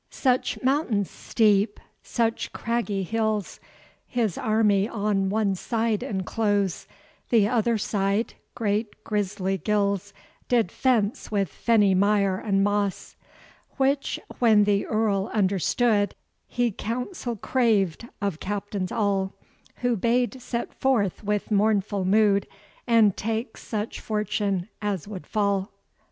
[0.09, 3.59] Such mountains steep, such craggy hills,
[4.07, 6.87] His army on one side enclose:
[7.29, 10.11] The other side, great griesly gills
[10.47, 13.15] Did fence with fenny mire and moss.
[13.77, 16.15] Which when the Earl understood,
[16.47, 19.35] He council craved of captains all,
[19.81, 22.47] Who bade set forth with mournful mood,
[22.87, 25.71] And take such fortune as would fall.